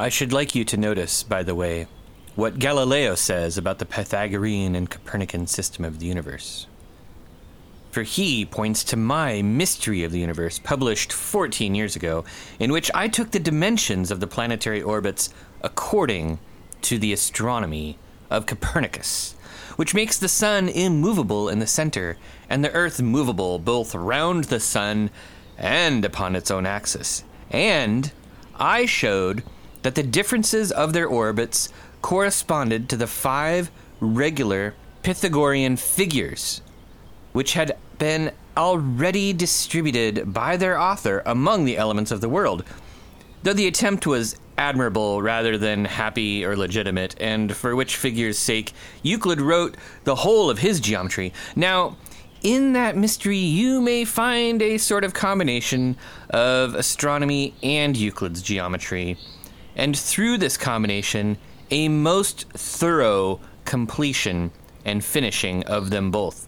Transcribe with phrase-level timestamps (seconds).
[0.00, 1.86] I should like you to notice, by the way,
[2.34, 6.66] what Galileo says about the Pythagorean and Copernican system of the universe.
[7.90, 12.24] For he points to my Mystery of the Universe, published 14 years ago,
[12.58, 16.38] in which I took the dimensions of the planetary orbits according
[16.80, 17.98] to the astronomy
[18.30, 19.34] of Copernicus,
[19.76, 22.16] which makes the sun immovable in the center
[22.48, 25.10] and the earth movable both round the sun
[25.58, 27.22] and upon its own axis.
[27.50, 28.10] And
[28.56, 29.42] I showed
[29.82, 31.68] that the differences of their orbits
[32.02, 33.70] corresponded to the five
[34.00, 36.62] regular Pythagorean figures,
[37.32, 42.64] which had been already distributed by their author among the elements of the world.
[43.42, 48.74] Though the attempt was admirable rather than happy or legitimate, and for which figure's sake
[49.02, 51.32] Euclid wrote the whole of his geometry.
[51.56, 51.96] Now,
[52.42, 55.96] in that mystery, you may find a sort of combination
[56.30, 59.16] of astronomy and Euclid's geometry.
[59.76, 61.38] And through this combination,
[61.70, 64.50] a most thorough completion
[64.84, 66.46] and finishing of them both.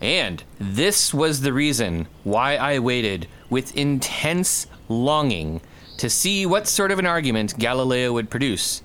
[0.00, 5.60] And this was the reason why I waited with intense longing
[5.98, 8.82] to see what sort of an argument Galileo would produce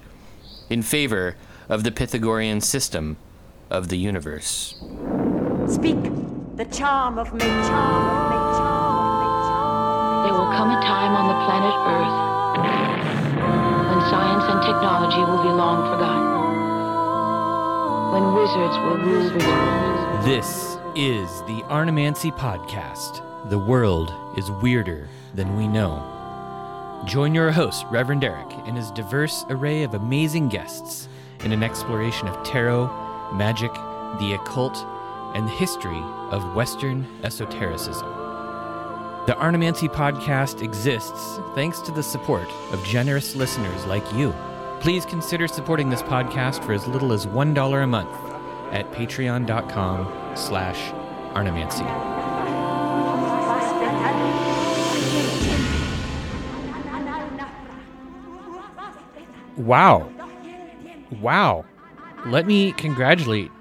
[0.69, 1.35] in favor
[1.69, 3.17] of the Pythagorean system
[3.69, 4.75] of the universe.
[5.67, 5.97] Speak
[6.55, 10.81] the charm of me, charm of me, charm of me, charm There will come a
[10.81, 12.25] time on the planet Earth
[12.59, 12.94] when
[14.09, 16.35] science and technology will be long forgotten.
[18.13, 20.25] When wizards will rule the world.
[20.25, 23.21] This is the Arnemancy Podcast.
[23.49, 26.11] The world is weirder than we know.
[27.05, 31.09] Join your host, Reverend Eric, and his diverse array of amazing guests
[31.43, 32.87] in an exploration of tarot,
[33.33, 33.73] magic,
[34.19, 34.77] the occult,
[35.35, 38.14] and the history of Western esotericism.
[39.25, 44.35] The Arnemancy Podcast exists thanks to the support of generous listeners like you.
[44.81, 48.15] Please consider supporting this podcast for as little as $1 a month
[48.71, 50.91] at patreon.com slash
[51.33, 51.85] arnemancy.
[59.57, 60.11] Wow.
[61.19, 61.65] Wow.
[62.27, 63.51] Let me congratulate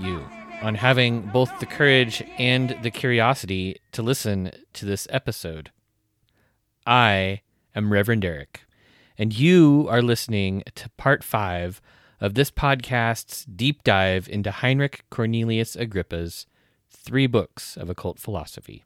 [0.00, 0.24] you
[0.64, 5.70] on having both the courage and the curiosity to listen to this episode.
[6.86, 7.42] I
[7.74, 8.62] am Reverend Eric,
[9.18, 11.82] and you are listening to part five
[12.18, 16.46] of this podcast's deep dive into Heinrich Cornelius Agrippa's
[16.88, 18.84] three books of occult philosophy.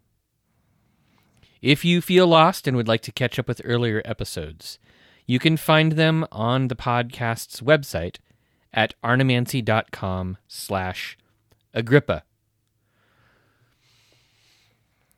[1.63, 4.81] If you feel lost and would like to catch up with earlier episodes,
[5.27, 8.17] you can find them on the podcast's website
[8.75, 11.17] at arnemancy.com slash
[11.75, 12.23] Agrippa.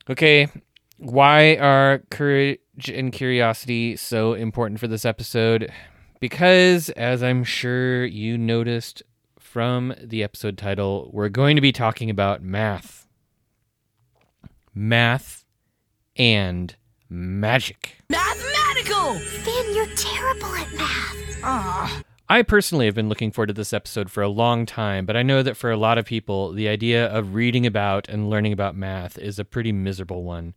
[0.08, 0.48] Okay,
[0.96, 2.58] why are courage
[2.92, 5.70] and curiosity so important for this episode?
[6.20, 9.02] Because, as I'm sure you noticed
[9.38, 13.06] from the episode title, we're going to be talking about math.
[14.74, 15.44] Math
[16.16, 16.74] and
[17.08, 17.96] magic.
[18.08, 19.18] Mathematical!
[19.18, 22.04] Finn, you're terrible at math.
[22.30, 25.24] I personally have been looking forward to this episode for a long time, but I
[25.24, 28.76] know that for a lot of people, the idea of reading about and learning about
[28.76, 30.54] math is a pretty miserable one.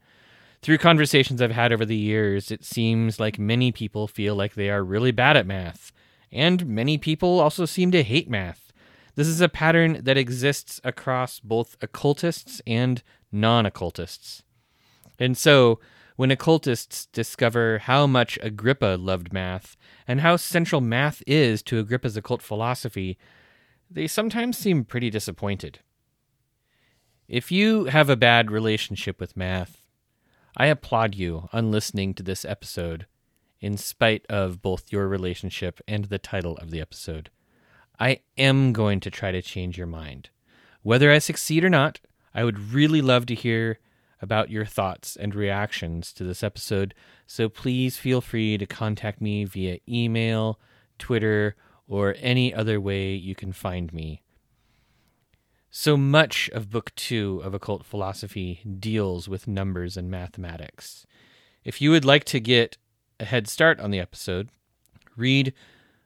[0.62, 4.70] Through conversations I've had over the years, it seems like many people feel like they
[4.70, 5.92] are really bad at math,
[6.32, 8.72] and many people also seem to hate math.
[9.16, 13.02] This is a pattern that exists across both occultists and
[13.32, 14.44] non occultists.
[15.18, 15.80] And so,
[16.16, 19.76] when occultists discover how much Agrippa loved math
[20.08, 23.18] and how central math is to Agrippa's occult philosophy,
[23.90, 25.80] they sometimes seem pretty disappointed.
[27.28, 29.82] If you have a bad relationship with math,
[30.56, 33.08] I applaud you on listening to this episode,
[33.60, 37.30] in spite of both your relationship and the title of the episode.
[38.00, 40.30] I am going to try to change your mind.
[40.82, 42.02] Whether I succeed or not,
[42.36, 43.80] I would really love to hear
[44.24, 46.94] about your thoughts and reactions to this episode,
[47.28, 50.58] so please feel free to contact me via email,
[50.98, 51.58] Twitter,
[51.90, 54.22] or any other way you can find me.
[55.70, 61.06] So much of Book Two of Occult Philosophy deals with numbers and mathematics.
[61.66, 62.78] If you would like to get
[63.20, 64.48] a head start on the episode,
[65.18, 65.54] read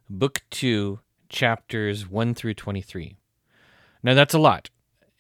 [0.09, 3.15] Book Two, chapters 1 through 23.
[4.01, 4.71] Now, that's a lot,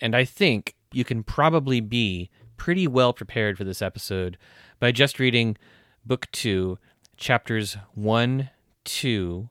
[0.01, 4.37] and I think you can probably be pretty well prepared for this episode
[4.79, 5.57] by just reading
[6.05, 6.77] Book 2,
[7.15, 8.49] chapters 1,
[8.83, 9.49] 2,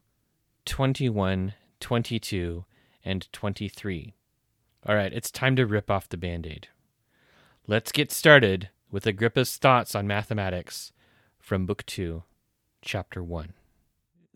[0.65, 2.65] 21, 22,
[3.05, 4.15] and 23.
[4.87, 6.69] All right, it's time to rip off the band aid.
[7.67, 10.93] Let's get started with Agrippa's thoughts on mathematics
[11.39, 12.23] from Book 2,
[12.83, 13.53] Chapter 1.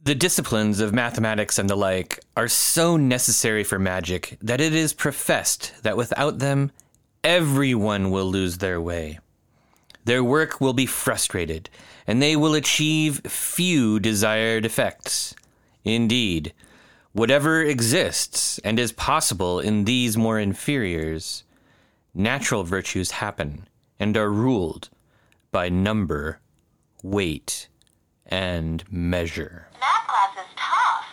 [0.02, 4.92] The disciplines of mathematics and the like are so necessary for magic that it is
[4.92, 6.72] professed that without them,
[7.22, 9.18] everyone will lose their way.
[10.04, 11.68] Their work will be frustrated,
[12.06, 15.34] and they will achieve few desired effects.
[15.84, 16.54] Indeed,
[17.12, 21.44] whatever exists and is possible in these more inferiors,
[22.14, 23.68] natural virtues happen
[23.98, 24.88] and are ruled
[25.52, 26.40] by number,
[27.02, 27.68] weight,
[28.26, 29.68] and measure.
[29.78, 31.06] Math class is tough.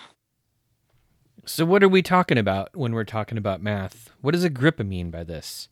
[1.45, 4.09] So, what are we talking about when we're talking about math?
[4.21, 5.67] What does Agrippa mean by this?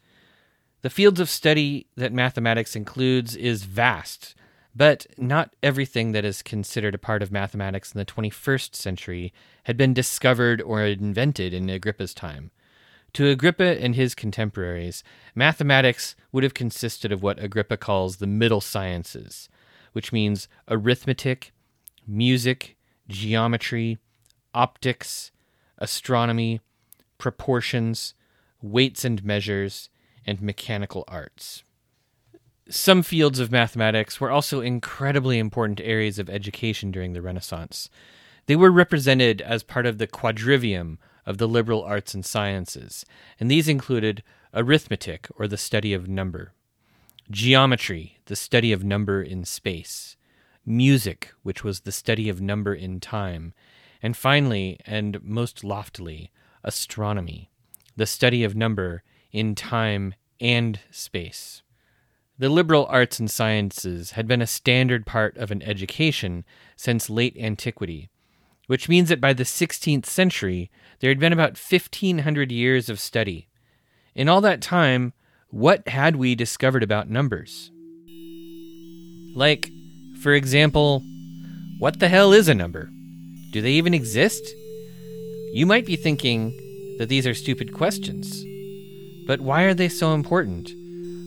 [0.86, 4.36] The fields of study that mathematics includes is vast,
[4.76, 9.34] but not everything that is considered a part of mathematics in the 21st century
[9.64, 12.52] had been discovered or invented in Agrippa's time.
[13.14, 15.04] To Agrippa and his contemporaries,
[15.34, 19.50] mathematics would have consisted of what Agrippa calls the middle sciences,
[19.94, 21.52] which means arithmetic,
[22.06, 22.78] music,
[23.08, 23.98] geometry,
[24.54, 25.32] optics,
[25.80, 26.62] astronomy,
[27.18, 28.14] proportions,
[28.62, 29.90] weights and measures,
[30.26, 31.64] and mechanical arts.
[32.70, 37.90] Some fields of mathematics were also incredibly important areas of education during the Renaissance.
[38.48, 43.06] They were represented as part of the quadrivium of the liberal arts and sciences,
[43.40, 44.24] and these included
[44.54, 46.54] arithmetic, or the study of number,
[47.30, 50.16] geometry, the study of number in space,
[50.66, 53.54] music, which was the study of number in time,
[54.02, 56.32] and finally, and most loftily,
[56.64, 57.50] astronomy,
[57.96, 59.04] the study of number
[59.36, 61.62] in time and space.
[62.40, 66.46] The liberal arts and sciences had been a standard part of an education
[66.78, 68.10] since late antiquity,
[68.68, 73.50] which means that by the 16th century, there had been about 1,500 years of study.
[74.16, 75.12] In all that time,
[75.50, 77.72] what had we discovered about numbers?
[79.36, 79.70] Like,
[80.22, 81.04] for example,
[81.78, 82.90] what the hell is a number?
[83.52, 84.46] Do they even exist?
[85.52, 86.52] You might be thinking
[87.00, 88.46] that these are stupid questions.
[89.26, 90.72] But why are they so important?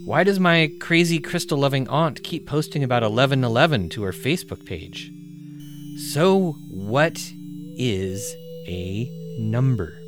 [0.05, 5.11] Why does my crazy crystal loving aunt keep posting about 1111 to her Facebook page?
[6.13, 7.21] So, what
[7.77, 8.35] is
[8.67, 9.99] a number?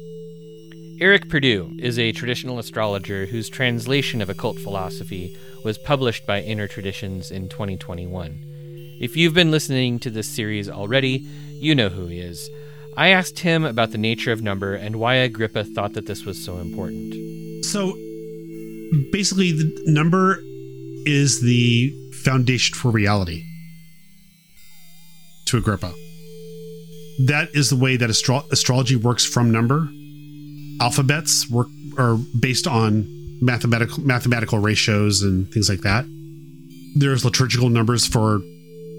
[1.00, 6.68] Eric Purdue is a traditional astrologer whose translation of occult philosophy was published by Inner
[6.68, 8.98] Traditions in 2021.
[9.00, 12.48] If you've been listening to this series already, you know who he is.
[12.96, 16.42] I asked him about the nature of number and why Agrippa thought that this was
[16.44, 17.39] so important.
[17.70, 17.92] So
[19.12, 20.40] basically, the number
[21.06, 21.94] is the
[22.24, 23.44] foundation for reality
[25.46, 25.94] to Agrippa.
[27.26, 29.88] That is the way that astro- astrology works from number.
[30.80, 33.06] Alphabets work are based on
[33.40, 36.06] mathematical mathematical ratios and things like that.
[36.96, 38.40] There's liturgical numbers for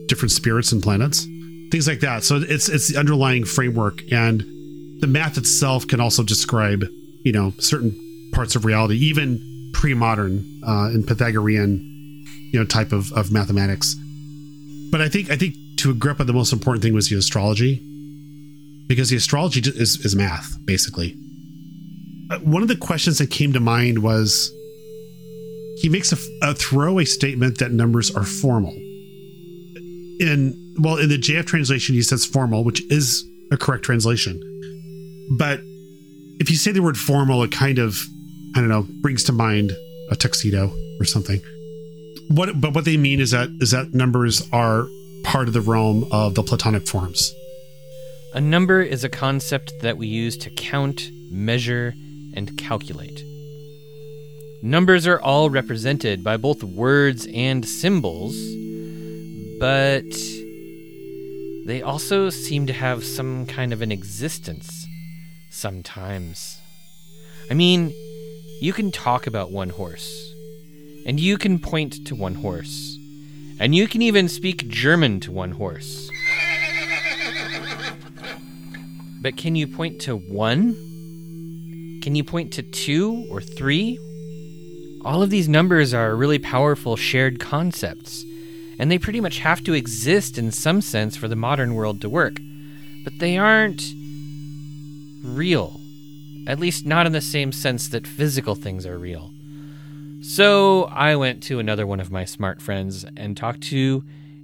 [0.08, 1.26] different spirits and planets,
[1.72, 2.24] things like that.
[2.24, 4.40] So it's it's the underlying framework, and
[5.02, 6.86] the math itself can also describe
[7.26, 7.92] you know certain
[8.42, 9.40] parts of reality, even
[9.72, 13.96] pre-modern uh, and Pythagorean you know type of, of mathematics.
[14.92, 17.76] But I think I think to Agrippa the most important thing was the astrology,
[18.88, 21.16] because the astrology is is math basically.
[22.32, 24.52] Uh, One of the questions that came to mind was
[25.78, 28.74] he makes a, a throwaway statement that numbers are formal.
[30.20, 34.42] In well, in the JF translation, he says formal, which is a correct translation.
[35.38, 35.62] But
[36.42, 38.04] if you say the word formal, it kind of,
[38.56, 39.72] I don't know, brings to mind
[40.10, 41.42] a tuxedo or something.
[42.28, 44.88] What, but what they mean is that is that numbers are
[45.24, 47.34] part of the realm of the Platonic forms.
[48.34, 51.94] A number is a concept that we use to count, measure,
[52.34, 53.24] and calculate.
[54.64, 58.36] Numbers are all represented by both words and symbols,
[59.60, 60.06] but
[61.66, 64.88] they also seem to have some kind of an existence
[65.50, 66.58] sometimes.
[67.50, 67.94] I mean,
[68.62, 70.36] you can talk about one horse,
[71.08, 72.96] and you can point to one horse,
[73.60, 76.12] and you can even speak German to one horse.
[79.20, 80.74] But can you point to one?
[82.04, 83.98] Can you point to two or three?
[85.04, 88.24] All of these numbers are really powerful shared concepts,
[88.78, 92.10] and they pretty much have to exist in some sense for the modern world to
[92.10, 92.38] work.
[93.04, 93.92] But they aren't
[95.24, 95.81] real.
[96.48, 99.32] At least not in the same sense that physical things are real.
[100.22, 104.04] So I went to another one of my smart friends and talked to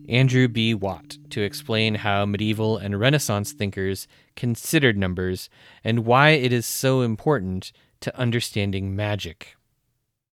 [0.09, 0.73] Andrew B.
[0.73, 5.49] Watt to explain how medieval and Renaissance thinkers considered numbers
[5.83, 9.55] and why it is so important to understanding magic.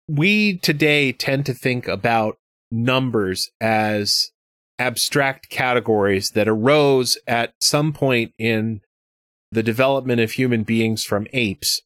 [0.08, 2.38] we today tend to think about
[2.70, 4.32] numbers as
[4.78, 8.82] abstract categories that arose at some point in
[9.52, 11.82] the development of human beings from apes,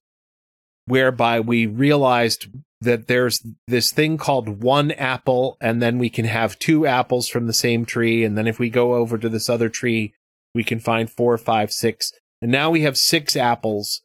[0.86, 2.48] whereby we realized
[2.82, 7.48] that there's this thing called one apple, and then we can have two apples from
[7.48, 8.24] the same tree.
[8.24, 10.14] And then if we go over to this other tree,
[10.54, 12.12] we can find four, five, six.
[12.42, 14.02] And now we have six apples.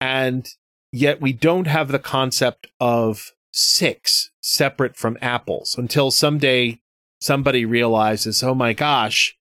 [0.00, 0.48] And
[0.90, 6.80] yet we don't have the concept of six separate from apples until someday
[7.20, 9.36] somebody realizes, oh my gosh,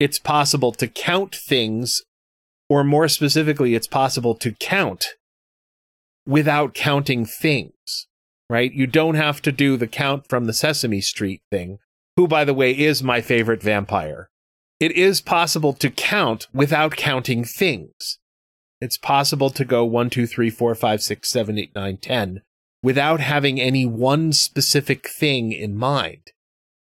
[0.00, 2.02] it's possible to count things,
[2.68, 5.14] or more specifically, it's possible to count
[6.26, 8.06] without counting things,
[8.48, 8.72] right?
[8.72, 11.78] You don't have to do the count from the Sesame Street thing,
[12.16, 14.30] who, by the way, is my favorite vampire.
[14.80, 18.18] It is possible to count without counting things.
[18.80, 22.42] It's possible to go 1, 2, 3, 4, 5, 6, 7, 8, 9, 10
[22.82, 26.32] without having any one specific thing in mind.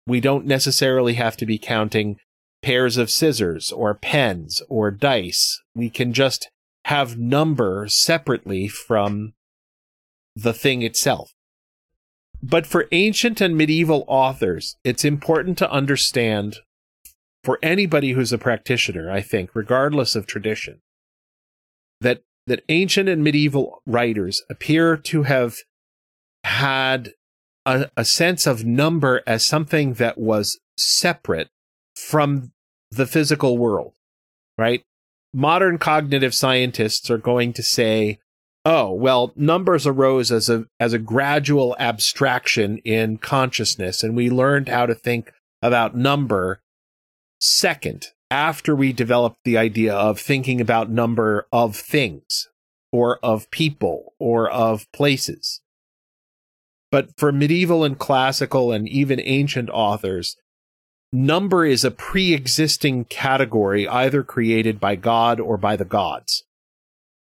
[0.04, 2.16] We don't necessarily have to be counting
[2.62, 5.60] pairs of scissors or pens or dice.
[5.74, 6.50] We can just
[6.86, 9.34] have number separately from
[10.34, 11.32] the thing itself.
[12.42, 16.56] But for ancient and medieval authors, it's important to understand
[17.44, 20.80] for anybody who's a practitioner, I think, regardless of tradition,
[22.00, 25.58] that that ancient and medieval writers appear to have
[26.42, 27.12] had
[27.64, 31.48] a, a sense of number as something that was separate
[31.96, 32.52] from
[32.90, 33.92] the physical world,
[34.58, 34.84] right?
[35.32, 38.18] modern cognitive scientists are going to say,
[38.64, 44.68] oh, well, numbers arose as a as a gradual abstraction in consciousness, and we learned
[44.68, 45.32] how to think
[45.62, 46.60] about number
[47.40, 52.48] second after we developed the idea of thinking about number of things
[52.90, 55.60] or of people or of places.
[56.90, 60.36] But for medieval and classical and even ancient authors,
[61.12, 66.44] number is a pre existing category either created by God or by the gods.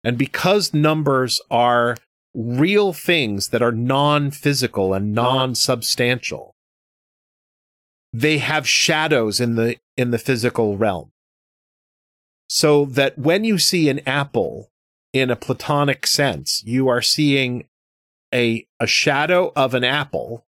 [0.02, 1.96] And because numbers are
[2.34, 6.54] real things that are non physical and non substantial,
[8.12, 11.12] they have shadows in the in the physical realm.
[12.48, 14.70] So that when you see an apple
[15.12, 17.66] in a platonic sense, you are seeing
[18.32, 20.45] a a shadow of an apple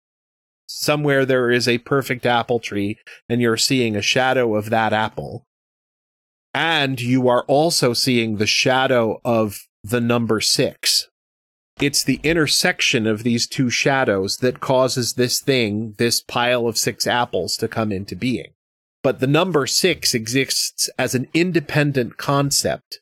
[0.68, 2.98] somewhere there is a perfect apple tree
[3.30, 5.46] and you're seeing a shadow of that apple.
[6.54, 11.10] And you are also seeing the shadow of the number six.
[11.82, 17.06] It's the intersection of these two shadows that causes this thing, this pile of six
[17.06, 18.54] apples to come into being.
[19.04, 23.02] But the number six exists as an independent concept.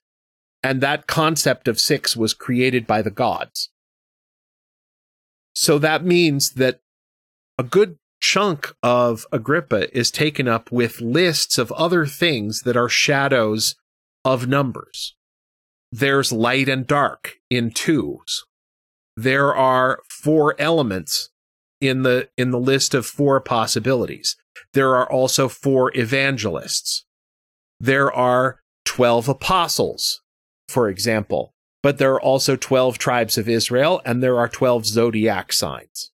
[0.64, 3.70] And that concept of six was created by the gods.
[5.54, 6.80] So that means that
[7.58, 12.90] a good chunk of Agrippa is taken up with lists of other things that are
[12.90, 13.76] shadows
[14.24, 15.16] of numbers.
[15.92, 18.46] There's light and dark in twos.
[19.16, 21.30] There are four elements
[21.82, 24.38] in the in the list of four possibilities.
[24.72, 27.06] There are also four evangelists.
[27.80, 30.22] There are 12 apostles,
[30.70, 35.52] for example, but there are also 12 tribes of Israel and there are 12 zodiac
[35.52, 36.13] signs.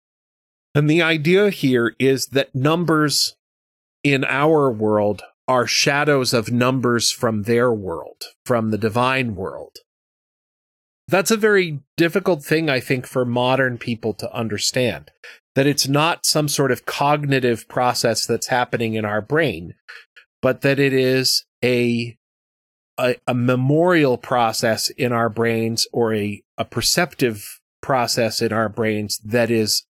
[0.75, 3.37] And the idea here is that numbers
[4.03, 9.77] in our world are shadows of numbers from their world, from the divine world.
[11.07, 15.11] That's a very difficult thing, I think, for modern people to understand.
[15.53, 19.75] That it's not some sort of cognitive process that's happening in our brain,
[20.41, 22.17] but that it is a
[22.97, 29.19] a, a memorial process in our brains or a, a perceptive process in our brains
[29.19, 29.85] that is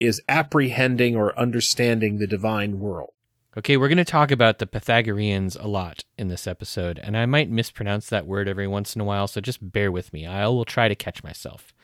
[0.00, 3.12] is apprehending or understanding the divine world.
[3.56, 7.26] Okay, we're going to talk about the Pythagoreans a lot in this episode, and I
[7.26, 10.26] might mispronounce that word every once in a while, so just bear with me.
[10.26, 11.74] I will try to catch myself.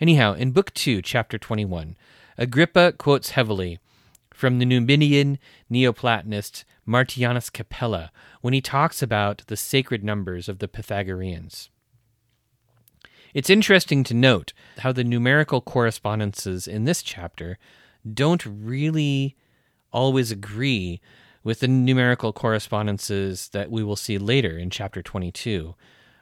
[0.00, 1.96] Anyhow, in Book 2, Chapter 21,
[2.36, 3.78] Agrippa quotes heavily
[4.34, 5.38] from the Numidian
[5.72, 11.70] Neoplatonist Martianus Capella when he talks about the sacred numbers of the Pythagoreans.
[13.36, 17.58] It's interesting to note how the numerical correspondences in this chapter
[18.14, 19.36] don't really
[19.92, 21.02] always agree
[21.44, 25.74] with the numerical correspondences that we will see later in chapter 22.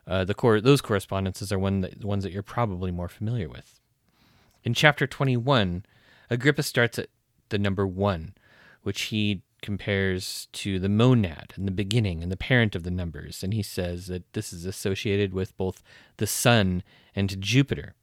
[0.09, 3.79] Uh, the cor- those correspondences are one that, ones that you're probably more familiar with.
[4.65, 5.87] In chapter 21,
[6.31, 7.11] Agrippa starts at
[7.51, 8.35] the number 1,
[8.83, 13.45] which he compares to the monad and the beginning and the parent of the numbers.
[13.45, 15.81] And he says that this is associated with both
[16.17, 16.83] the sun
[17.15, 17.95] and to Jupiter.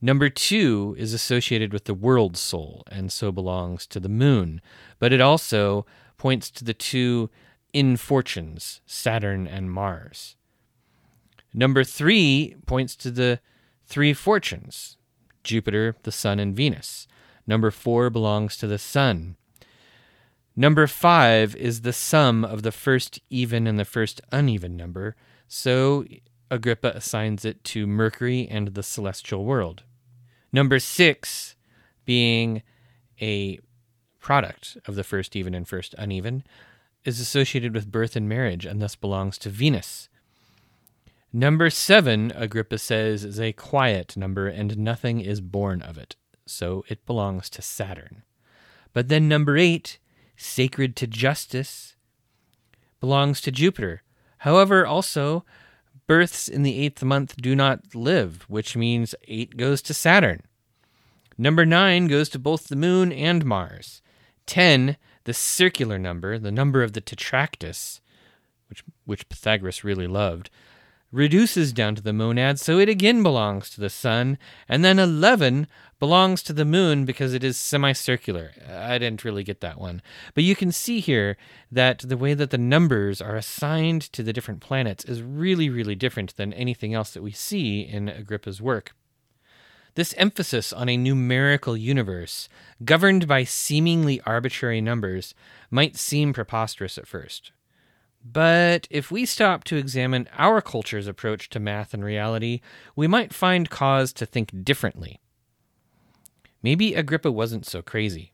[0.00, 4.60] Number two is associated with the world soul and so belongs to the moon,
[4.98, 5.86] but it also
[6.18, 7.30] points to the two
[7.72, 10.36] infortunes, Saturn and Mars.
[11.54, 13.40] Number three points to the
[13.86, 14.96] three fortunes,
[15.44, 17.06] Jupiter, the Sun, and Venus.
[17.46, 19.36] Number four belongs to the Sun.
[20.56, 25.16] Number five is the sum of the first even and the first uneven number,
[25.48, 26.04] so
[26.52, 29.82] Agrippa assigns it to Mercury and the celestial world.
[30.52, 31.56] Number six
[32.04, 32.62] being
[33.20, 33.58] a
[34.20, 36.44] product of the first even and first uneven,
[37.04, 40.08] is associated with birth and marriage and thus belongs to Venus.
[41.32, 46.14] Number seven, Agrippa says, is a quiet number and nothing is born of it,
[46.46, 48.22] so it belongs to Saturn.
[48.92, 49.98] But then number eight,
[50.36, 51.96] sacred to justice,
[53.00, 54.02] belongs to Jupiter.
[54.38, 55.44] However, also,
[56.06, 60.42] births in the eighth month do not live, which means eight goes to Saturn.
[61.38, 64.02] Number nine goes to both the moon and Mars.
[64.46, 68.00] Ten, the circular number, the number of the tetractys,
[68.68, 70.50] which, which Pythagoras really loved,
[71.12, 74.38] reduces down to the monad, so it again belongs to the sun.
[74.68, 75.68] And then 11
[76.00, 78.52] belongs to the moon because it is semicircular.
[78.68, 80.02] I didn't really get that one.
[80.34, 81.36] But you can see here
[81.70, 85.94] that the way that the numbers are assigned to the different planets is really, really
[85.94, 88.94] different than anything else that we see in Agrippa's work.
[89.94, 92.48] This emphasis on a numerical universe,
[92.82, 95.34] governed by seemingly arbitrary numbers,
[95.70, 97.52] might seem preposterous at first.
[98.24, 102.60] But if we stop to examine our culture's approach to math and reality,
[102.94, 105.20] we might find cause to think differently.
[106.62, 108.32] Maybe Agrippa wasn't so crazy.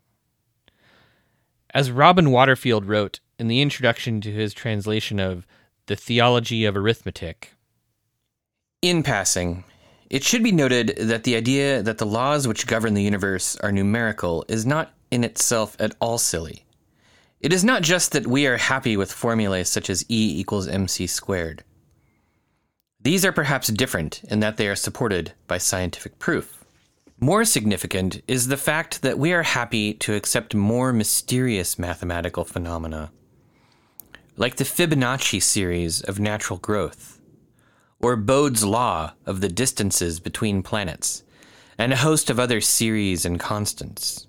[1.72, 5.46] As Robin Waterfield wrote in the introduction to his translation of
[5.86, 7.54] The Theology of Arithmetic,
[8.82, 9.64] In passing,
[10.10, 13.72] it should be noted that the idea that the laws which govern the universe are
[13.72, 16.64] numerical is not in itself at all silly.
[17.40, 21.06] It is not just that we are happy with formulae such as E equals mc
[21.06, 21.62] squared.
[23.00, 26.64] These are perhaps different in that they are supported by scientific proof.
[27.20, 33.12] More significant is the fact that we are happy to accept more mysterious mathematical phenomena,
[34.36, 37.20] like the Fibonacci series of natural growth,
[38.00, 41.22] or Bode's law of the distances between planets,
[41.76, 44.26] and a host of other series and constants.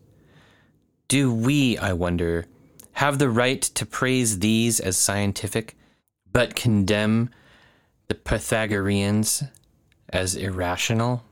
[1.07, 2.45] Do we, I wonder,
[2.99, 5.77] have the right to praise these as scientific,
[6.33, 7.29] but condemn
[8.09, 9.41] the Pythagoreans
[10.09, 11.23] as irrational?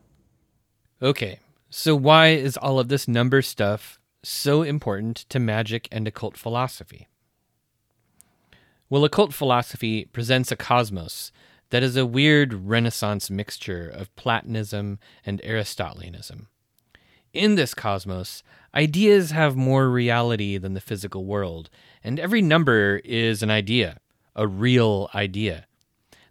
[1.02, 6.38] Okay, so why is all of this number stuff so important to magic and occult
[6.38, 7.10] philosophy?
[8.90, 11.34] Well, occult philosophy presents a cosmos
[11.72, 16.48] that is a weird Renaissance mixture of Platonism and Aristotelianism.
[17.38, 18.42] In this cosmos,
[18.74, 21.70] ideas have more reality than the physical world,
[22.04, 24.00] and every number is an idea,
[24.36, 25.68] a real idea.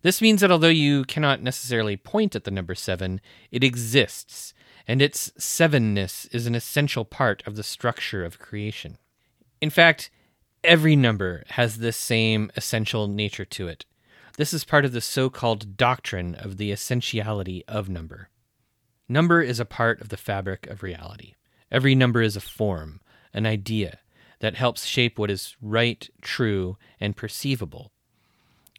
[0.02, 3.20] This means that although you cannot necessarily point at the number seven,
[3.52, 4.52] it exists,
[4.88, 8.98] and its sevenness is an essential part of the structure of creation.
[9.60, 10.10] In fact,
[10.64, 13.84] every number has this same essential nature to it.
[14.38, 18.28] This is part of the so called doctrine of the essentiality of number.
[19.08, 21.34] Number is a part of the fabric of reality.
[21.70, 23.00] Every number is a form,
[23.32, 24.00] an idea
[24.40, 27.92] that helps shape what is right, true, and perceivable.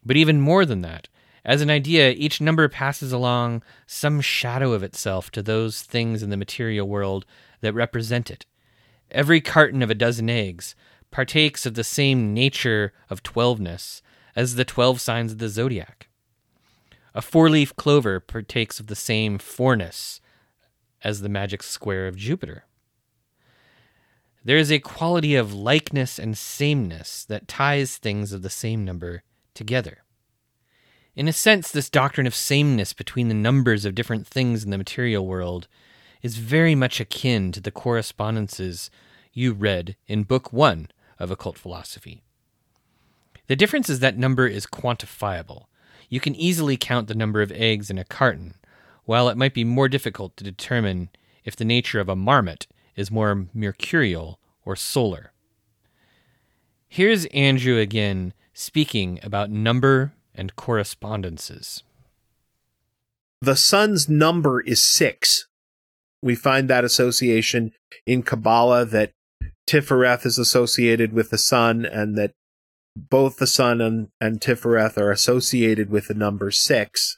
[0.05, 1.07] But even more than that,
[1.45, 6.29] as an idea, each number passes along some shadow of itself to those things in
[6.29, 7.25] the material world
[7.61, 8.45] that represent it.
[9.09, 10.75] Every carton of a dozen eggs
[11.09, 14.01] partakes of the same nature of twelveness
[14.35, 16.06] as the twelve signs of the zodiac.
[17.17, 20.21] A four leaf clover partakes of the same fourness
[21.03, 22.65] as the magic square of Jupiter.
[24.43, 29.23] There is a quality of likeness and sameness that ties things of the same number
[29.55, 30.03] together.
[31.15, 34.77] In a sense, this doctrine of sameness between the numbers of different things in the
[34.77, 35.67] material world
[36.21, 38.91] is very much akin to the correspondences
[39.33, 42.21] you read in Book One of Occult Philosophy.
[43.47, 45.65] The difference is that number is quantifiable.
[46.09, 48.55] You can easily count the number of eggs in a carton,
[49.05, 51.09] while it might be more difficult to determine
[51.43, 55.31] if the nature of a marmot is more mercurial or solar.
[56.87, 61.83] Here's Andrew again speaking about number and correspondences.
[63.41, 65.47] The sun's number is six.
[66.21, 67.71] We find that association
[68.05, 69.11] in Kabbalah that
[69.67, 72.31] Tifereth is associated with the sun and that
[73.09, 77.17] both the sun and, and Tifereth are associated with the number six.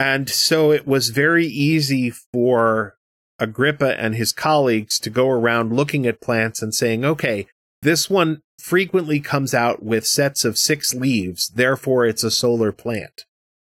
[0.00, 2.96] And so it was very easy for
[3.38, 7.46] Agrippa and his colleagues to go around looking at plants and saying, okay,
[7.82, 13.24] this one frequently comes out with sets of six leaves, therefore it's a solar plant.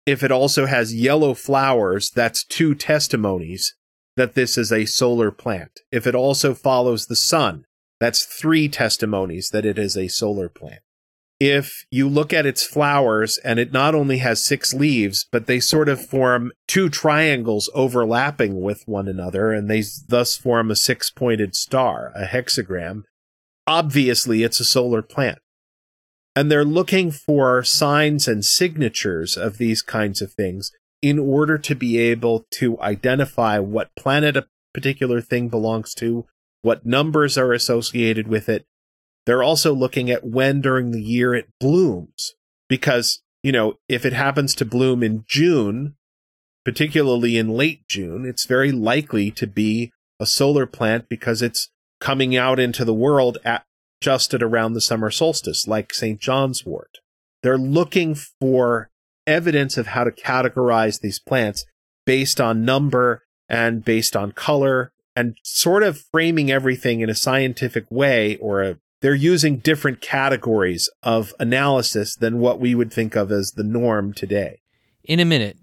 [0.05, 3.75] If it also has yellow flowers, that's two testimonies
[4.15, 5.79] that this is a solar plant.
[5.91, 7.65] If it also follows the sun,
[7.99, 10.81] that's three testimonies that it is a solar plant.
[11.39, 15.61] If you look at its flowers and it not only has six leaves, but they
[15.61, 21.09] sort of form two triangles overlapping with one another, and they thus form a six
[21.09, 23.03] pointed star, a hexagram,
[23.65, 25.39] obviously it's a solar plant.
[26.35, 30.71] And they're looking for signs and signatures of these kinds of things
[31.01, 36.25] in order to be able to identify what planet a particular thing belongs to,
[36.61, 38.65] what numbers are associated with it.
[39.25, 42.33] They're also looking at when during the year it blooms.
[42.67, 45.95] Because, you know, if it happens to bloom in June,
[46.65, 52.35] particularly in late June, it's very likely to be a solar plant because it's coming
[52.35, 53.63] out into the world at
[54.01, 56.19] just at around the summer solstice, like St.
[56.19, 56.99] John's wort.
[57.43, 58.89] They're looking for
[59.27, 61.65] evidence of how to categorize these plants
[62.05, 67.85] based on number and based on color and sort of framing everything in a scientific
[67.89, 73.31] way or a, they're using different categories of analysis than what we would think of
[73.31, 74.61] as the norm today.
[75.03, 75.57] In a minute,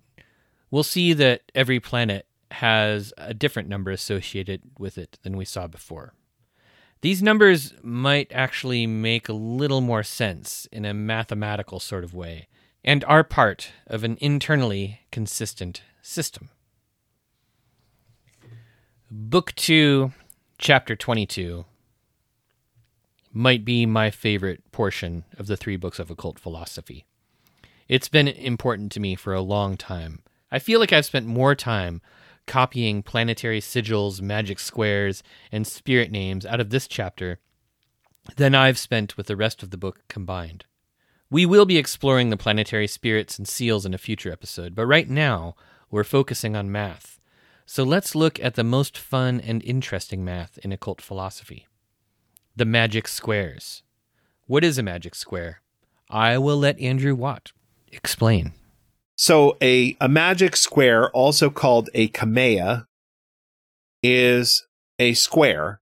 [0.70, 5.66] we'll see that every planet has a different number associated with it than we saw
[5.66, 6.14] before.
[7.02, 12.48] These numbers might actually make a little more sense in a mathematical sort of way
[12.82, 16.48] and are part of an internally consistent system.
[19.10, 20.12] Book 2,
[20.58, 21.66] Chapter 22
[23.36, 27.04] might be my favorite portion of the three books of occult philosophy.
[27.86, 30.22] It's been important to me for a long time.
[30.50, 32.00] I feel like I've spent more time
[32.46, 35.22] copying planetary sigils, magic squares,
[35.52, 37.38] and spirit names out of this chapter
[38.36, 40.64] than I've spent with the rest of the book combined.
[41.28, 45.10] We will be exploring the planetary spirits and seals in a future episode, but right
[45.10, 45.56] now
[45.90, 47.20] we're focusing on math.
[47.66, 51.66] So let's look at the most fun and interesting math in occult philosophy
[52.56, 53.82] the magic squares.
[54.46, 55.60] What is a magic square?
[56.08, 57.52] I will let Andrew Watt
[57.92, 58.52] explain.
[59.16, 62.86] So a, a magic square, also called a kamea,
[64.02, 64.66] is
[64.98, 65.80] a square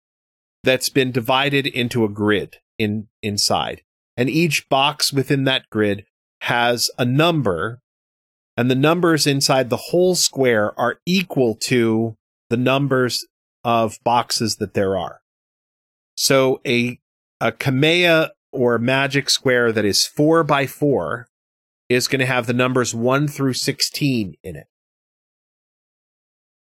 [0.63, 3.81] that's been divided into a grid in inside.
[4.17, 6.05] And each box within that grid
[6.41, 7.81] has a number,
[8.57, 12.15] and the numbers inside the whole square are equal to
[12.49, 13.25] the numbers
[13.63, 15.21] of boxes that there are.
[16.15, 16.99] So a
[17.41, 21.27] a kamea or magic square that is four by four
[21.89, 24.67] is going to have the numbers 1 through 16 in it.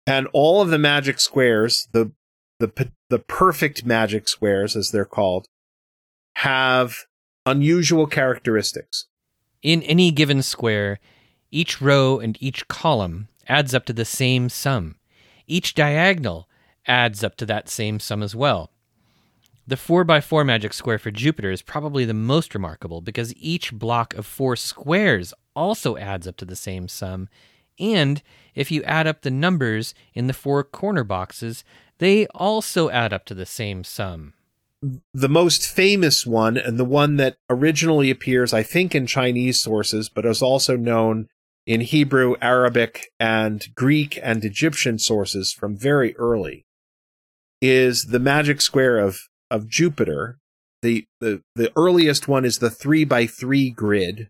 [0.06, 2.12] And all of the magic squares, the
[2.58, 5.46] the the perfect magic squares as they're called,
[6.36, 6.96] have
[7.46, 9.06] unusual characteristics.
[9.62, 10.98] In any given square,
[11.50, 14.96] each row and each column adds up to the same sum.
[15.46, 16.48] Each diagonal
[16.86, 18.72] adds up to that same sum as well.
[19.66, 24.27] The 4x4 magic square for Jupiter is probably the most remarkable because each block of
[24.27, 27.29] four squares also adds up to the same sum.
[27.79, 28.22] And
[28.55, 31.64] if you add up the numbers in the four corner boxes,
[31.98, 34.35] they also add up to the same sum.
[35.14, 40.09] The most famous one, and the one that originally appears, I think, in Chinese sources,
[40.09, 41.29] but is also known
[41.66, 46.66] in Hebrew, Arabic, and Greek and Egyptian sources from very early,
[47.61, 49.20] is the magic square of
[49.52, 50.38] of Jupiter.
[50.80, 54.28] The, the, the earliest one is the three by three grid,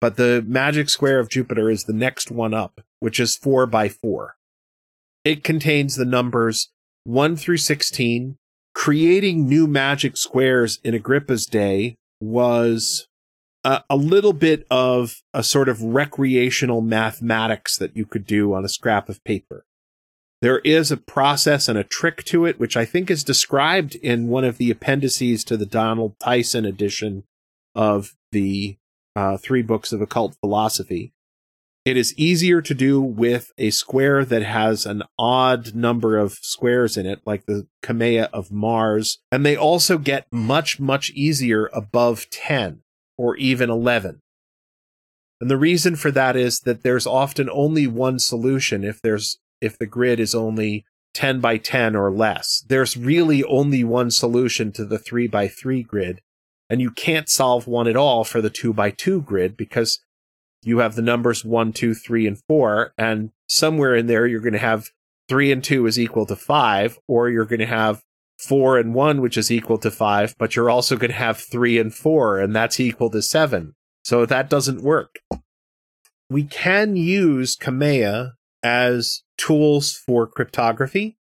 [0.00, 3.88] but the magic square of Jupiter is the next one up, which is four by
[3.88, 4.34] four.
[5.24, 6.68] It contains the numbers
[7.04, 8.36] one through 16.
[8.74, 13.06] Creating new magic squares in Agrippa's day was
[13.64, 18.64] a, a little bit of a sort of recreational mathematics that you could do on
[18.64, 19.64] a scrap of paper.
[20.46, 24.28] There is a process and a trick to it, which I think is described in
[24.28, 27.24] one of the appendices to the Donald Tyson edition
[27.74, 28.76] of the
[29.16, 31.12] uh, three books of occult philosophy.
[31.84, 36.96] It is easier to do with a square that has an odd number of squares
[36.96, 39.18] in it, like the Kamea of Mars.
[39.32, 42.82] And they also get much, much easier above 10
[43.18, 44.22] or even 11.
[45.40, 49.78] And the reason for that is that there's often only one solution if there's if
[49.78, 52.64] the grid is only 10 by 10 or less.
[52.68, 56.20] There's really only one solution to the 3 by 3 grid,
[56.68, 60.00] and you can't solve one at all for the 2 by 2 grid because
[60.62, 64.52] you have the numbers 1, 2, 3, and 4, and somewhere in there you're going
[64.52, 64.90] to have
[65.28, 68.02] three and two is equal to five, or you're going to have
[68.38, 71.78] four and one, which is equal to five, but you're also going to have three
[71.78, 73.74] and four, and that's equal to seven.
[74.04, 75.18] So that doesn't work.
[76.28, 78.32] We can use Kamea
[78.66, 81.16] as tools for cryptography,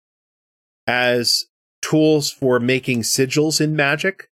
[0.87, 1.47] as
[1.81, 4.29] tools for making sigils in magic.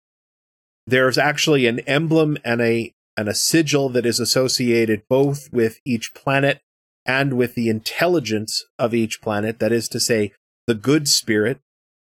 [0.88, 6.14] There's actually an emblem and a and a sigil that is associated both with each
[6.14, 6.60] planet
[7.06, 9.60] and with the intelligence of each planet.
[9.60, 10.32] That is to say,
[10.66, 11.60] the good spirit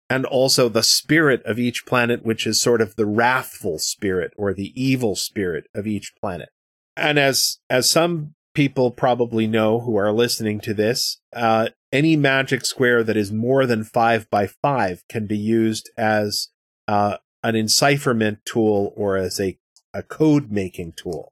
[0.09, 4.53] and also the spirit of each planet, which is sort of the wrathful spirit or
[4.53, 6.47] the evil spirit of each planet.
[6.95, 12.65] And as, as some people probably know who are listening to this, uh, any magic
[12.65, 16.47] square that is more than five by five can be used as
[16.87, 19.59] uh, an encipherment tool or as a,
[19.93, 21.31] a code making tool.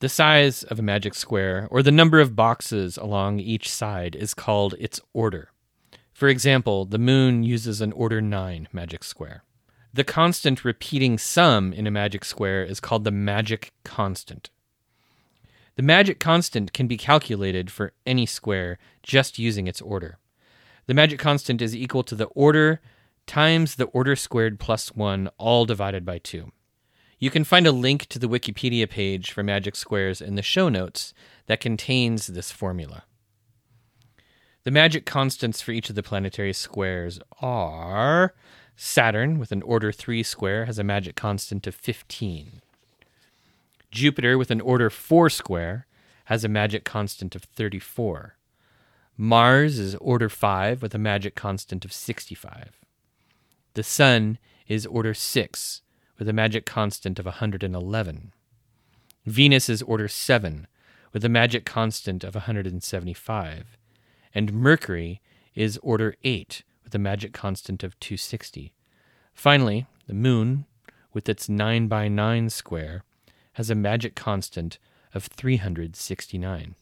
[0.00, 4.34] The size of a magic square, or the number of boxes along each side, is
[4.34, 5.52] called its order.
[6.12, 9.44] For example, the moon uses an order 9 magic square.
[9.94, 14.50] The constant repeating sum in a magic square is called the magic constant.
[15.76, 20.18] The magic constant can be calculated for any square just using its order.
[20.86, 22.80] The magic constant is equal to the order
[23.26, 26.50] times the order squared plus 1, all divided by 2.
[27.18, 30.68] You can find a link to the Wikipedia page for magic squares in the show
[30.68, 31.14] notes
[31.46, 33.04] that contains this formula.
[34.64, 38.34] The magic constants for each of the planetary squares are
[38.76, 42.62] Saturn, with an order 3 square, has a magic constant of 15.
[43.92, 45.86] Jupiter, with an order 4 square,
[46.24, 48.36] has a magic constant of 34.
[49.18, 52.80] Mars is order 5 with a magic constant of 65.
[53.74, 55.82] The Sun is order 6
[56.18, 58.32] with a magic constant of 111.
[59.26, 60.66] Venus is order 7
[61.12, 63.76] with a magic constant of 175.
[64.34, 65.20] And Mercury
[65.54, 68.72] is order 8 with a magic constant of 260.
[69.34, 70.64] Finally, the Moon,
[71.12, 73.04] with its 9 by 9 square,
[73.54, 74.78] has a magic constant
[75.14, 76.74] of 369.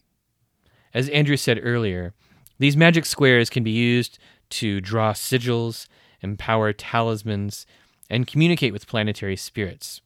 [0.92, 2.14] As Andrew said earlier,
[2.58, 4.18] these magic squares can be used
[4.50, 5.86] to draw sigils,
[6.20, 7.66] empower talismans,
[8.08, 10.00] and communicate with planetary spirits.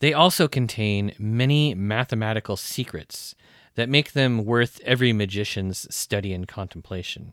[0.00, 3.34] They also contain many mathematical secrets
[3.74, 7.32] that make them worth every magician's study and contemplation.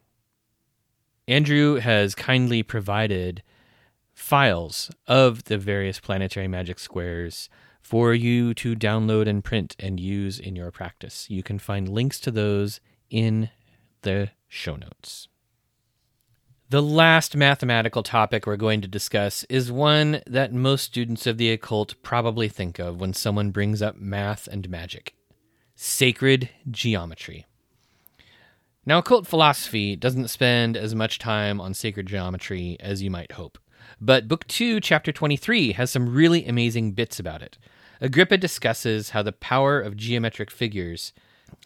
[1.27, 3.41] Andrew has kindly provided
[4.13, 7.49] files of the various planetary magic squares
[7.85, 11.29] for you to download and print and use in your practice.
[11.29, 12.79] You can find links to those
[13.11, 13.51] in
[14.01, 15.27] the show notes.
[16.71, 21.51] The last mathematical topic we're going to discuss is one that most students of the
[21.51, 25.13] occult probably think of when someone brings up math and magic
[25.75, 27.45] sacred geometry.
[28.83, 33.59] Now, occult philosophy doesn't spend as much time on sacred geometry as you might hope,
[34.01, 37.59] but Book 2, Chapter 23 has some really amazing bits about it.
[38.01, 41.13] Agrippa discusses how the power of geometric figures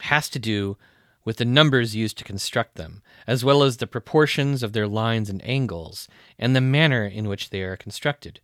[0.01, 0.77] has to do
[1.25, 5.29] with the numbers used to construct them, as well as the proportions of their lines
[5.29, 8.39] and angles, and the manner in which they are constructed.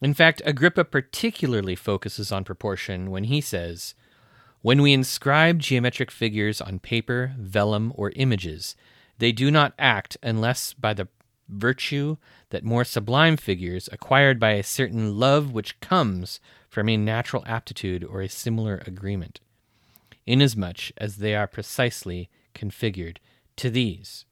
[0.00, 3.94] In fact, Agrippa particularly focuses on proportion when he says,
[4.62, 8.74] When we inscribe geometric figures on paper, vellum, or images,
[9.18, 11.06] they do not act unless by the
[11.52, 12.16] virtue
[12.50, 18.04] that more sublime figures acquired by a certain love which comes from a natural aptitude
[18.04, 19.40] or a similar agreement
[20.26, 23.18] inasmuch as they are precisely configured
[23.56, 24.24] to these.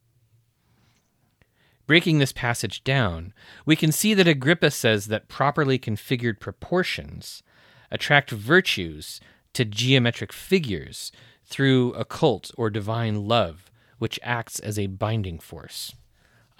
[1.87, 3.33] Breaking this passage down,
[3.65, 7.43] we can see that Agrippa says that properly configured proportions
[7.89, 9.19] attract virtues
[9.53, 11.11] to geometric figures
[11.43, 15.93] through occult or divine love, which acts as a binding force.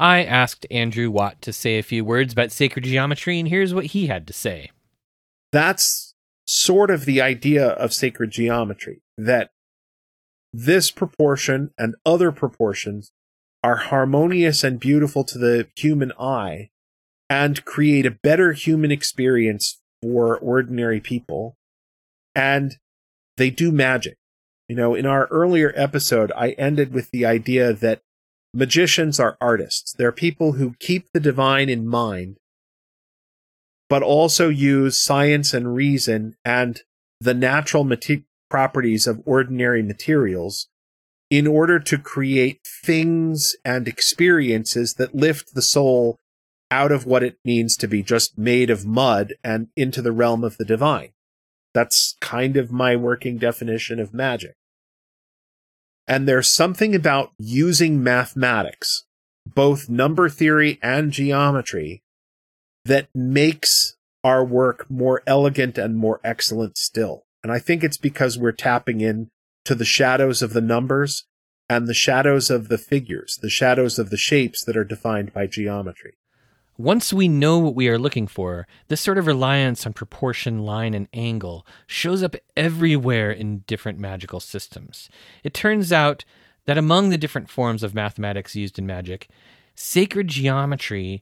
[0.02, 3.86] I asked Andrew Watt to say a few words about sacred geometry, and here's what
[3.86, 4.72] he had to say.
[5.52, 6.16] That's
[6.48, 9.52] sort of the idea of sacred geometry that
[10.52, 13.12] this proportion and other proportions
[13.64, 16.72] are harmonious and beautiful to the human eye
[17.30, 21.58] and create a better human experience for ordinary people.
[22.34, 22.78] And
[23.38, 24.18] they do magic.
[24.68, 28.02] You know, in our earlier episode, I ended with the idea that
[28.54, 29.94] magicians are artists.
[29.94, 32.38] They're people who keep the divine in mind,
[33.90, 36.82] but also use science and reason and
[37.20, 40.68] the natural mati- properties of ordinary materials
[41.30, 46.20] in order to create things and experiences that lift the soul
[46.70, 50.44] out of what it means to be just made of mud and into the realm
[50.44, 51.12] of the divine.
[51.74, 54.56] That's kind of my working definition of magic.
[56.12, 59.06] And there's something about using mathematics,
[59.48, 62.04] both number theory and geometry,
[62.84, 67.24] that makes our work more elegant and more excellent still.
[67.44, 69.30] And I think it's because we're tapping in
[69.64, 71.28] to the shadows of the numbers
[71.70, 75.48] and the shadows of the figures, the shadows of the shapes that are defined by
[75.48, 76.16] geometry.
[76.82, 80.96] Once we know what we are looking for, this sort of reliance on proportion, line,
[80.96, 85.08] and angle shows up everywhere in different magical systems.
[85.44, 86.26] It turns out
[86.66, 89.30] that among the different forms of mathematics used in magic,
[89.76, 91.22] sacred geometry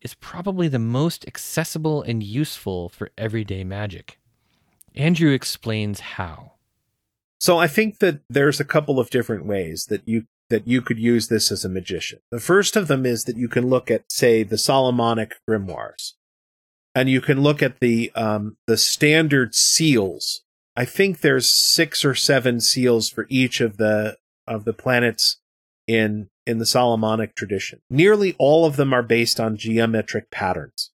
[0.00, 4.20] is probably the most accessible and useful for everyday magic.
[4.94, 6.52] Andrew explains how.
[7.40, 10.98] So I think that there's a couple of different ways that you that you could
[10.98, 12.20] use this as a magician.
[12.30, 16.12] The first of them is that you can look at, say, the Solomonic grimoires,
[16.94, 20.42] and you can look at the um, the standard seals.
[20.76, 25.38] I think there's six or seven seals for each of the of the planets
[25.86, 27.80] in in the Solomonic tradition.
[27.88, 30.90] Nearly all of them are based on geometric patterns.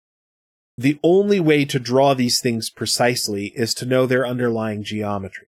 [0.78, 5.48] The only way to draw these things precisely is to know their underlying geometry.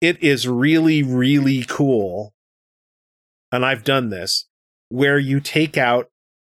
[0.00, 2.32] It is really, really cool.
[3.52, 4.46] And I've done this
[4.88, 6.08] where you take out,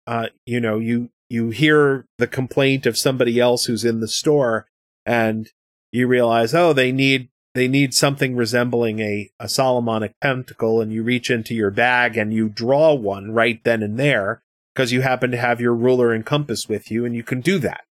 [0.07, 4.67] uh, you know, you, you hear the complaint of somebody else who's in the store
[5.05, 5.49] and
[5.91, 11.03] you realize, oh, they need they need something resembling a, a Solomonic pentacle, and you
[11.03, 15.31] reach into your bag and you draw one right then and there because you happen
[15.31, 17.85] to have your ruler and compass with you, and you can do that.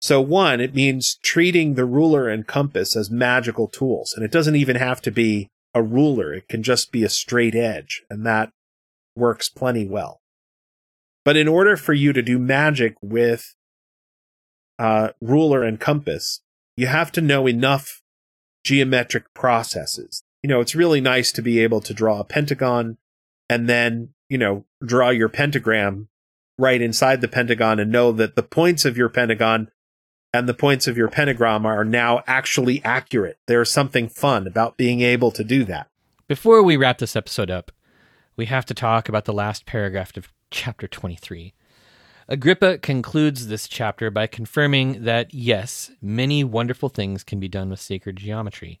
[0.00, 4.54] So, one, it means treating the ruler and compass as magical tools, and it doesn't
[4.54, 8.50] even have to be a ruler, it can just be a straight edge, and that
[9.16, 10.20] works plenty well.
[11.24, 13.54] But in order for you to do magic with
[14.78, 16.40] uh, ruler and compass,
[16.76, 18.02] you have to know enough
[18.64, 20.22] geometric processes.
[20.42, 22.98] You know, it's really nice to be able to draw a pentagon
[23.48, 26.08] and then, you know, draw your pentagram
[26.58, 29.70] right inside the pentagon and know that the points of your pentagon
[30.34, 33.38] and the points of your pentagram are now actually accurate.
[33.46, 35.86] There's something fun about being able to do that.
[36.26, 37.70] Before we wrap this episode up,
[38.34, 41.54] we have to talk about the last paragraph of chapter 23.
[42.26, 47.78] Agrippa concludes this chapter by confirming that, yes, many wonderful things can be done with
[47.78, 48.80] sacred geometry.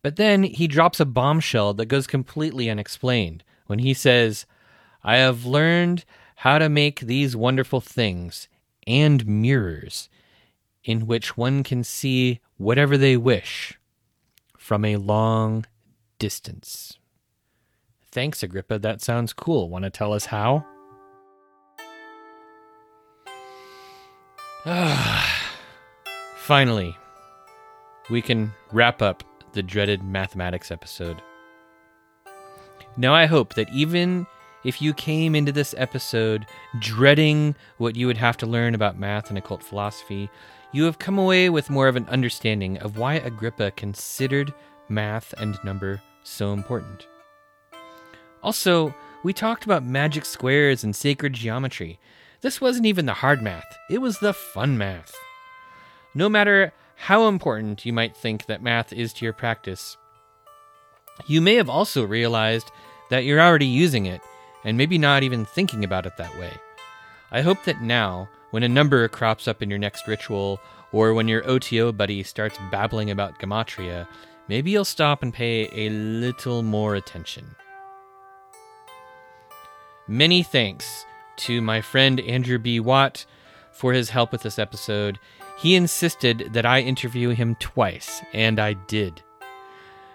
[0.00, 4.46] But then he drops a bombshell that goes completely unexplained when he says,
[5.02, 8.48] I have learned how to make these wonderful things
[8.86, 10.08] and mirrors
[10.84, 13.78] in which one can see whatever they wish
[14.56, 15.64] from a long
[16.18, 16.98] distance.
[18.10, 18.78] Thanks, Agrippa.
[18.78, 19.68] That sounds cool.
[19.68, 20.64] Want to tell us how?
[26.36, 26.96] Finally,
[28.10, 31.20] we can wrap up the dreaded mathematics episode.
[32.96, 34.26] Now, I hope that even
[34.64, 36.46] if you came into this episode
[36.78, 40.30] dreading what you would have to learn about math and occult philosophy,
[40.74, 44.52] you have come away with more of an understanding of why Agrippa considered
[44.88, 47.06] math and number so important.
[48.42, 52.00] Also, we talked about magic squares and sacred geometry,
[52.40, 55.14] this wasn't even the hard math, it was the fun math.
[56.12, 59.96] No matter how important you might think that math is to your practice,
[61.28, 62.72] you may have also realized
[63.10, 64.20] that you're already using it
[64.64, 66.52] and maybe not even thinking about it that way.
[67.30, 70.60] I hope that now, when a number crops up in your next ritual,
[70.92, 74.06] or when your OTO buddy starts babbling about gematria,
[74.46, 77.56] maybe you'll stop and pay a little more attention.
[80.06, 81.04] Many thanks
[81.38, 82.78] to my friend Andrew B.
[82.78, 83.26] Watt
[83.72, 85.18] for his help with this episode.
[85.58, 89.20] He insisted that I interview him twice, and I did.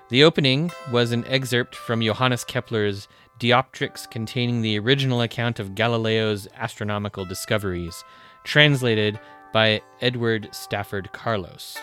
[0.08, 6.48] The opening was an excerpt from Johannes Kepler's Dioptrics containing the original account of Galileo's
[6.56, 8.04] astronomical discoveries,
[8.50, 9.20] translated
[9.54, 11.78] by Edward Stafford Carlos.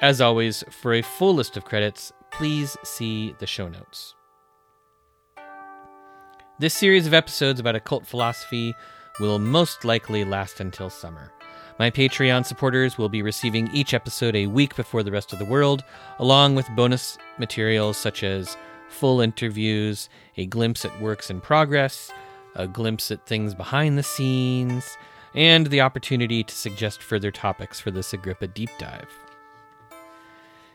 [0.00, 4.14] As always, for a full list of credits, please see the show notes.
[6.60, 8.72] This series of episodes about occult philosophy
[9.18, 11.32] will most likely last until summer.
[11.80, 15.44] My Patreon supporters will be receiving each episode a week before the rest of the
[15.44, 15.82] world,
[16.20, 18.56] along with bonus materials such as
[18.88, 22.12] full interviews, a glimpse at works in progress,
[22.54, 24.96] a glimpse at things behind the scenes,
[25.34, 29.10] and the opportunity to suggest further topics for this Agrippa deep dive.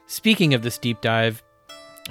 [0.06, 1.44] Speaking of this deep dive,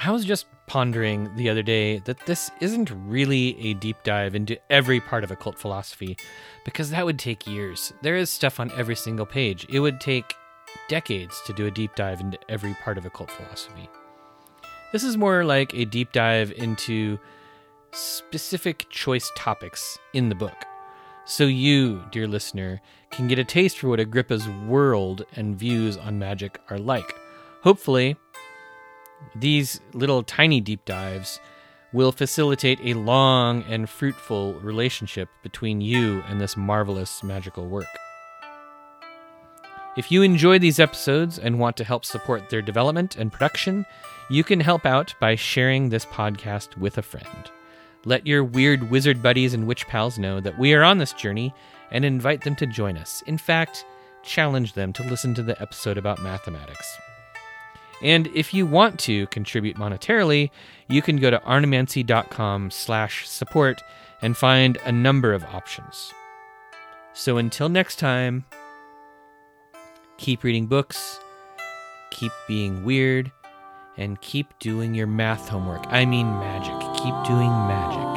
[0.03, 4.59] I was just pondering the other day that this isn't really a deep dive into
[4.71, 6.17] every part of occult philosophy,
[6.65, 7.93] because that would take years.
[8.03, 9.67] There is stuff on every single page.
[9.69, 10.35] It would take
[10.89, 13.89] decades to do a deep dive into every part of occult philosophy.
[14.93, 17.19] This is more like a deep dive into
[17.93, 20.64] specific choice topics in the book.
[21.24, 22.80] So you, dear listener,
[23.11, 27.14] can get a taste for what Agrippa's world and views on magic are like.
[27.62, 28.16] Hopefully,
[29.36, 31.38] these little tiny deep dives
[31.93, 37.86] will facilitate a long and fruitful relationship between you and this marvelous magical work.
[39.97, 43.84] If you enjoy these episodes and want to help support their development and production,
[44.30, 47.51] you can help out by sharing this podcast with a friend.
[48.05, 51.55] Let your weird wizard buddies and witch pals know that we are on this journey
[51.90, 53.22] and invite them to join us.
[53.26, 53.84] In fact,
[54.22, 56.98] challenge them to listen to the episode about mathematics.
[58.03, 60.50] And if you want to contribute monetarily,
[60.88, 63.80] you can go to arnemancy.com slash support
[64.20, 66.12] and find a number of options.
[67.12, 68.44] So until next time,
[70.16, 71.20] keep reading books,
[72.11, 73.30] keep being weird,
[73.96, 75.84] and keep doing your math homework.
[75.88, 76.82] I mean magic.
[77.03, 78.12] Keep doing magic.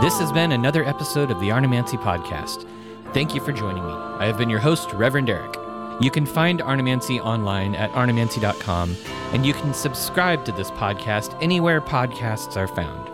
[0.00, 2.64] This has been another episode of the Arnemancy Podcast.
[3.12, 3.92] Thank you for joining me.
[3.92, 5.56] I have been your host, Reverend Eric.
[6.00, 8.96] You can find Arnemancy online at arnemancy.com,
[9.32, 13.10] and you can subscribe to this podcast anywhere podcasts are found.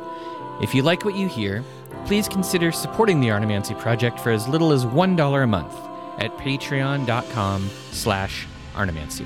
[0.63, 1.65] If you like what you hear,
[2.05, 5.75] please consider supporting the Arnemancy Project for as little as $1 a month
[6.19, 9.25] at patreon.com slash arnemancy.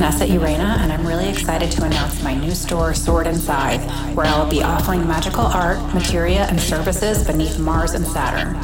[0.00, 3.82] Vanessa Urena, and I'm really excited to announce my new store, Sword and Scythe,
[4.16, 8.54] where I will be offering magical art, materia, and services beneath Mars and Saturn.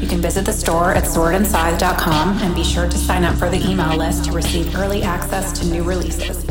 [0.00, 3.62] You can visit the store at swordandscythe.com and be sure to sign up for the
[3.68, 6.42] email list to receive early access to new releases.